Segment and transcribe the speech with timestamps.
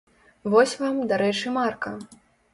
[0.53, 1.95] Вось вам, дарэчы, марка.